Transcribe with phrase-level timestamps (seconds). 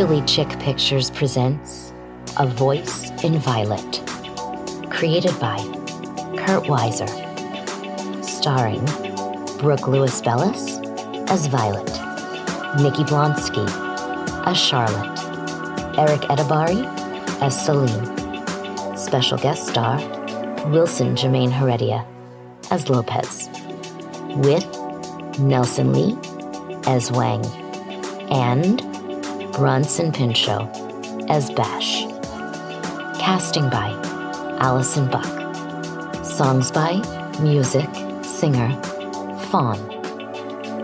[0.00, 1.92] Philly Chick Pictures presents
[2.38, 4.00] A Voice in Violet,
[4.88, 5.58] created by
[6.38, 7.06] Kurt Weiser,
[8.24, 8.82] starring
[9.58, 10.78] Brooke Lewis Bellis
[11.30, 11.84] as Violet,
[12.80, 13.68] Nikki Blonsky
[14.46, 15.18] as Charlotte,
[15.98, 16.82] Eric Edabari
[17.42, 19.98] as Salim, special guest star
[20.70, 22.06] Wilson Jermaine Heredia
[22.70, 23.50] as Lopez,
[24.36, 24.66] with
[25.38, 26.16] Nelson Lee
[26.86, 27.44] as Wang,
[28.30, 28.89] and
[29.52, 30.68] Bronson Pinchot
[31.28, 32.04] as Bash.
[33.18, 33.90] Casting by
[34.58, 35.24] Allison Buck.
[36.24, 37.02] Songs by,
[37.40, 37.88] music,
[38.22, 38.70] singer,
[39.50, 39.78] Fawn.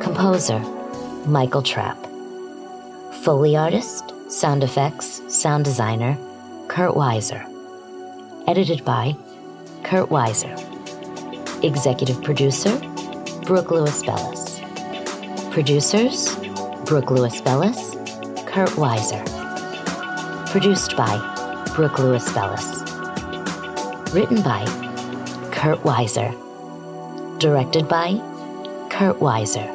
[0.00, 0.58] Composer,
[1.26, 1.98] Michael Trapp.
[3.22, 6.16] Foley artist, sound effects, sound designer,
[6.68, 7.44] Kurt Weiser.
[8.46, 9.16] Edited by
[9.82, 10.54] Kurt Weiser.
[11.64, 12.78] Executive producer,
[13.44, 14.60] Brooke Lewis Bellis.
[15.50, 16.36] Producers,
[16.84, 17.96] Brooke Lewis Bellis,
[18.50, 19.24] Kurt Weiser.
[20.50, 21.14] Produced by
[21.76, 22.82] Brooke Lewis Bellis.
[24.12, 24.64] Written by
[25.52, 26.32] Kurt Weiser.
[27.38, 28.14] Directed by
[28.90, 29.68] Kurt Weiser.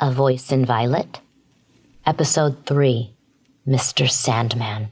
[0.00, 1.20] A Voice in Violet,
[2.04, 3.14] Episode 3
[3.68, 4.10] Mr.
[4.10, 4.90] Sandman.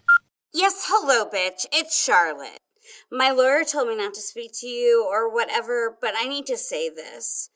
[0.55, 1.67] Yes, hello, bitch.
[1.73, 2.61] It's Charlotte.
[3.11, 6.57] My lawyer told me not to speak to you or whatever, but I need to
[6.57, 7.51] say this.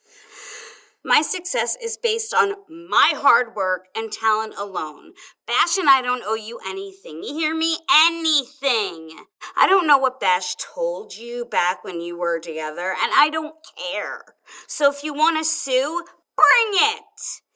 [1.03, 5.13] My success is based on my hard work and talent alone.
[5.47, 7.23] Bash and I don't owe you anything.
[7.23, 7.79] You hear me?
[8.07, 9.25] Anything.
[9.57, 13.55] I don't know what Bash told you back when you were together, and I don't
[13.79, 14.25] care.
[14.67, 16.05] So if you want to sue,
[16.37, 17.05] bring it.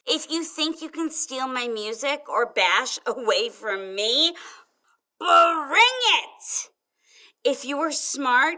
[0.07, 4.33] If you think you can steal my music or Bash away from me,
[5.19, 6.69] bring it.
[7.47, 8.55] If you were smart,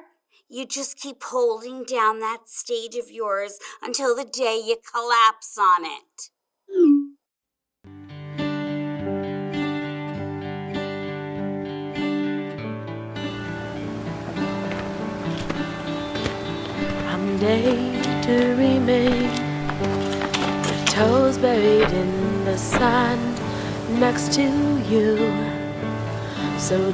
[0.47, 5.83] you just keep holding down that stage of yours until the day you collapse on
[5.83, 6.29] it.
[17.09, 17.37] I'm
[18.21, 19.23] to remain
[20.61, 24.43] with toes buried in the sand next to
[24.89, 25.17] you.
[26.57, 26.89] So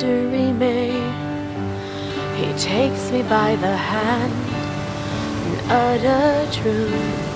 [0.00, 1.12] daydreaming,
[2.36, 4.32] he takes me by the hand
[5.46, 7.26] in utter truth.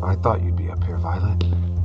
[0.00, 1.77] I thought you'd be up here, Violet.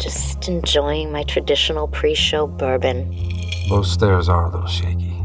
[0.00, 3.14] Just enjoying my traditional pre show bourbon.
[3.68, 5.22] Those stairs are a little shaky.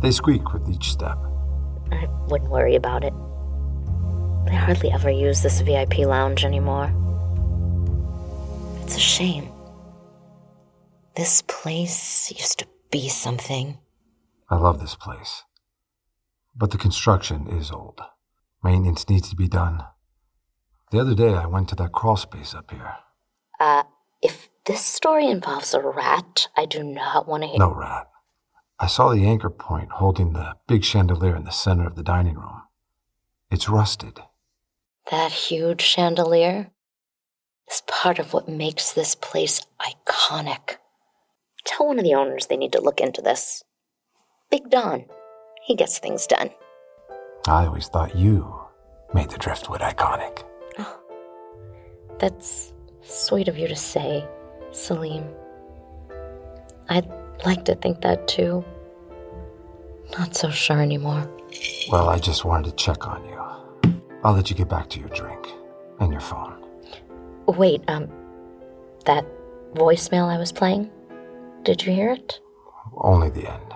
[0.00, 1.18] They squeak with each step.
[1.92, 3.12] I wouldn't worry about it.
[4.46, 6.90] They hardly ever use this VIP lounge anymore.
[8.82, 9.50] It's a shame.
[11.14, 13.76] This place used to be something.
[14.48, 15.44] I love this place.
[16.56, 18.00] But the construction is old.
[18.64, 19.84] Maintenance needs to be done.
[20.90, 22.94] The other day I went to that crawl space up here.
[23.60, 23.82] Uh,
[24.22, 27.58] if this story involves a rat, I do not want to hear.
[27.58, 28.08] No rat.
[28.78, 32.36] I saw the anchor point holding the big chandelier in the center of the dining
[32.36, 32.62] room.
[33.50, 34.20] It's rusted.
[35.10, 36.70] That huge chandelier
[37.70, 40.76] is part of what makes this place iconic.
[41.64, 43.64] Tell one of the owners they need to look into this.
[44.50, 45.06] Big Don.
[45.64, 46.50] He gets things done.
[47.46, 48.60] I always thought you
[49.12, 50.44] made the driftwood iconic.
[52.18, 52.72] That's
[53.08, 54.26] sweet of you to say,
[54.72, 55.24] Salim.
[56.88, 57.08] I'd
[57.44, 58.64] like to think that too.
[60.18, 61.28] Not so sure anymore.
[61.90, 63.98] Well, I just wanted to check on you.
[64.24, 65.48] I'll let you get back to your drink
[66.00, 66.64] and your phone.
[67.46, 68.08] Wait, um,
[69.06, 69.24] that
[69.74, 70.90] voicemail I was playing?
[71.62, 72.40] Did you hear it?
[72.96, 73.74] Only the end.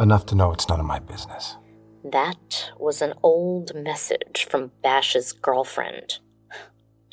[0.00, 1.56] Enough to know it's none of my business.
[2.04, 6.18] That was an old message from Bash's girlfriend.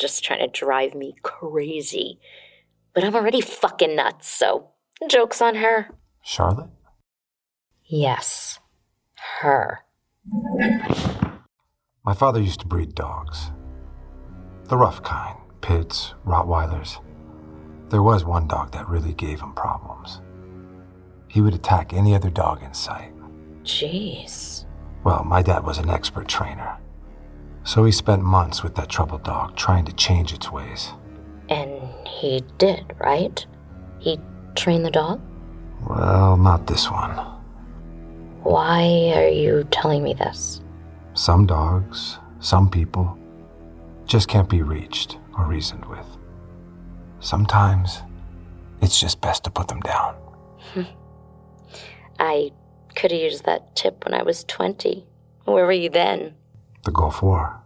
[0.03, 2.19] Just trying to drive me crazy.
[2.93, 4.71] But I'm already fucking nuts, so
[5.07, 5.91] joke's on her.
[6.21, 6.71] Charlotte?
[7.85, 8.59] Yes,
[9.39, 9.85] her.
[12.03, 13.51] My father used to breed dogs.
[14.65, 17.01] The rough kind pits, Rottweilers.
[17.87, 20.19] There was one dog that really gave him problems.
[21.29, 23.13] He would attack any other dog in sight.
[23.63, 24.65] Jeez.
[25.05, 26.77] Well, my dad was an expert trainer.
[27.63, 30.91] So he spent months with that troubled dog trying to change its ways.
[31.49, 33.45] And he did, right?
[33.99, 34.19] He
[34.55, 35.21] trained the dog?
[35.87, 37.11] Well, not this one.
[38.43, 40.61] Why are you telling me this?
[41.13, 43.17] Some dogs, some people,
[44.05, 46.05] just can't be reached or reasoned with.
[47.19, 48.01] Sometimes
[48.81, 50.15] it's just best to put them down.
[52.19, 52.51] I
[52.95, 55.05] could have used that tip when I was 20.
[55.45, 56.35] Where were you then?
[56.83, 57.63] The Gulf War.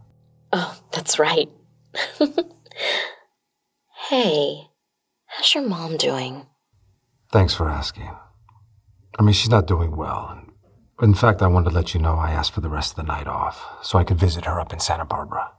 [0.52, 1.48] Oh, that's right.
[4.08, 4.62] hey,
[5.26, 6.46] how's your mom doing?
[7.30, 8.10] Thanks for asking.
[9.18, 10.40] I mean, she's not doing well.
[11.02, 13.02] In fact, I wanted to let you know I asked for the rest of the
[13.12, 15.52] night off so I could visit her up in Santa Barbara.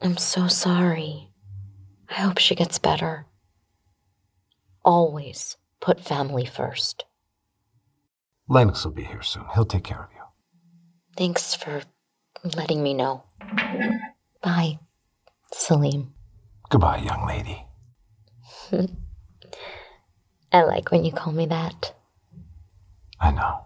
[0.00, 1.30] I'm so sorry.
[2.08, 3.26] I hope she gets better.
[4.84, 7.04] Always put family first.
[8.48, 9.44] Lennox will be here soon.
[9.54, 10.22] He'll take care of you.
[11.16, 11.82] Thanks for
[12.54, 13.24] letting me know.
[14.42, 14.78] Bye,
[15.52, 16.14] Salim.
[16.70, 17.64] Goodbye, young lady.
[20.52, 21.94] I like when you call me that.
[23.20, 23.62] I know.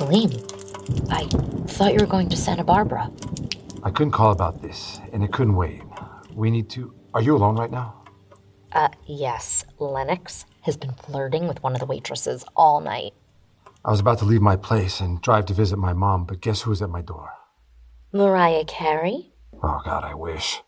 [0.00, 0.30] Salim,
[1.10, 1.24] I
[1.66, 3.10] thought you were going to Santa Barbara.
[3.82, 5.82] I couldn't call about this, and it couldn't wait.
[6.34, 6.94] We need to.
[7.12, 8.02] Are you alone right now?
[8.72, 13.12] Uh, yes, Lennox has been flirting with one of the waitresses all night.
[13.84, 16.62] I was about to leave my place and drive to visit my mom, but guess
[16.62, 17.32] who was at my door?
[18.10, 19.34] Mariah Carey?
[19.62, 20.62] Oh, God, I wish.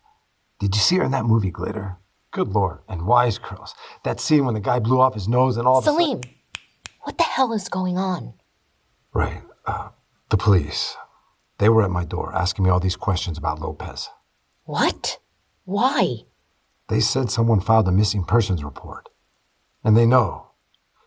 [0.58, 1.96] Did you see her in that movie, Glitter?
[2.32, 2.80] Good Lord.
[2.86, 3.74] And Wise Girls.
[4.04, 6.20] That scene when the guy blew off his nose and all Salim,
[7.04, 8.34] what the hell is going on?
[9.12, 9.42] Right.
[9.66, 9.90] Uh,
[10.30, 10.96] the police.
[11.58, 14.08] They were at my door asking me all these questions about Lopez.
[14.64, 15.18] What?
[15.64, 16.24] Why?
[16.88, 19.08] They said someone filed a missing persons report.
[19.84, 20.52] And they know.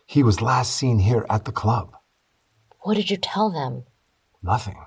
[0.06, 1.96] He was last seen here at the club.
[2.80, 3.84] What did you tell them?
[4.42, 4.78] Nothing.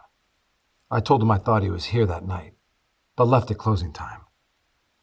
[0.90, 2.54] I told them I thought he was here that night,
[3.16, 4.22] but left at closing time.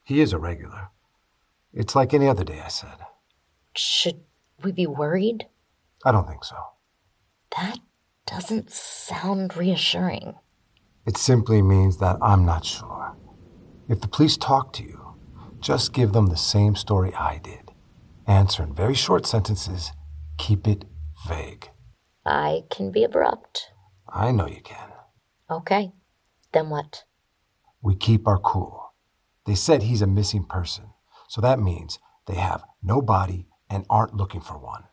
[0.03, 0.89] He is a regular.
[1.73, 2.97] It's like any other day, I said.
[3.77, 4.21] Should
[4.63, 5.47] we be worried?
[6.05, 6.57] I don't think so.
[7.57, 7.79] That
[8.27, 10.35] doesn't sound reassuring.
[11.07, 13.17] It simply means that I'm not sure.
[13.89, 15.15] If the police talk to you,
[15.61, 17.71] just give them the same story I did.
[18.27, 19.93] Answer in very short sentences.
[20.39, 20.85] Keep it
[21.29, 21.71] vague.
[22.25, 23.71] I can be abrupt.
[24.09, 24.91] I know you can.
[25.51, 25.93] Okay.
[26.53, 27.05] Then what?
[27.81, 28.93] We keep our cool.
[29.45, 30.87] They said he's a missing person,
[31.29, 34.85] so that means they have no body and aren't looking for one.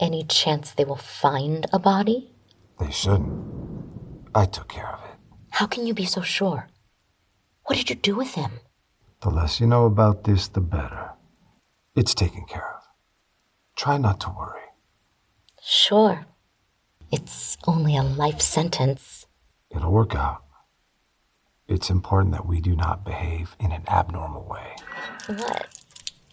[0.00, 2.31] Any chance they will find a body?
[2.82, 3.44] They shouldn't.
[4.34, 5.16] I took care of it.
[5.50, 6.68] How can you be so sure?
[7.66, 8.58] What did you do with him?
[9.20, 11.12] The less you know about this, the better.
[11.94, 12.82] It's taken care of.
[13.76, 14.66] Try not to worry.
[15.62, 16.26] Sure.
[17.12, 19.26] It's only a life sentence.
[19.70, 20.42] It'll work out.
[21.68, 24.74] It's important that we do not behave in an abnormal way.
[25.26, 25.68] What?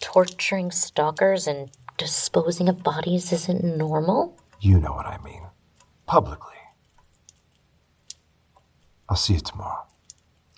[0.00, 4.36] Torturing stalkers and disposing of bodies isn't normal?
[4.58, 5.49] You know what I mean.
[6.10, 6.56] Publicly.
[9.08, 9.86] I'll see you tomorrow.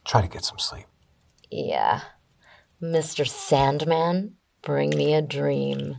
[0.03, 0.87] Try to get some sleep.
[1.51, 2.01] Yeah.
[2.81, 3.29] Mr.
[3.29, 5.99] Sandman, bring me a dream.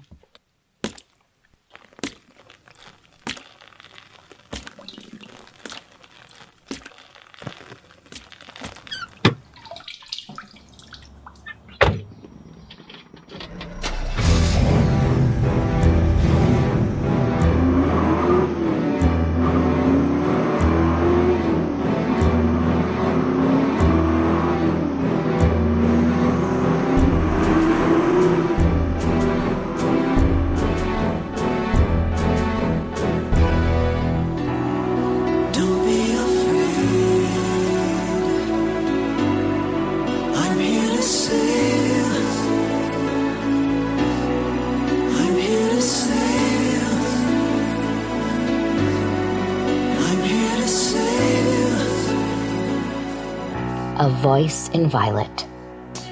[53.99, 55.45] A Voice in Violet.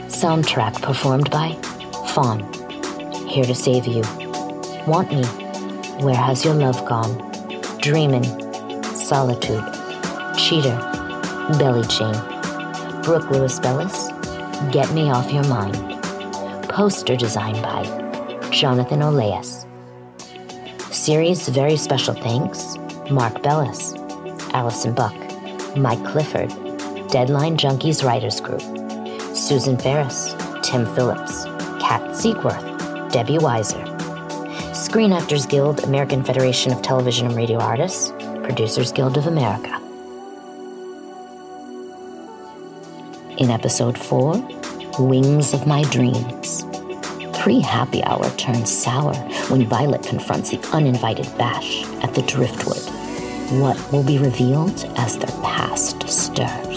[0.06, 1.54] Soundtrack performed by
[2.14, 2.42] Fawn.
[3.28, 4.04] Here to save you.
[4.86, 5.24] Want me?
[6.04, 7.18] Where has your love gone?
[7.80, 8.24] Dreamin'.
[8.84, 9.64] Solitude.
[10.38, 10.78] Cheater.
[11.58, 12.14] Belly chain.
[13.02, 14.10] Brooke Lewis Bellis.
[14.72, 15.76] Get me off your mind.
[16.70, 17.84] Poster designed by
[18.52, 19.66] Jonathan Oleas.
[20.92, 22.78] Series very special thanks
[23.10, 23.96] Mark Bellis,
[24.54, 25.16] Allison Buck,
[25.76, 26.52] Mike Clifford,
[27.12, 28.62] Deadline Junkies Writers Group,
[29.36, 31.44] Susan Ferris, Tim Phillips,
[31.82, 32.63] Kat Seekworth,
[33.12, 33.86] Debbie Weiser,
[34.74, 38.13] Screen Actors Guild, American Federation of Television and Radio Artists,
[38.44, 39.77] Producers Guild of America.
[43.38, 44.38] In episode 4,
[45.00, 46.63] Wings of My Dreams,
[47.34, 49.15] pre happy hour turns sour
[49.50, 53.01] when Violet confronts the uninvited Bash at the Driftwood.
[53.60, 56.71] What will be revealed as their past stirs?